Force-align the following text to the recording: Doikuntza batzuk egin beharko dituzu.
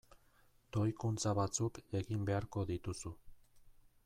Doikuntza 0.77 1.33
batzuk 1.41 1.79
egin 2.01 2.27
beharko 2.31 2.67
dituzu. 2.75 3.17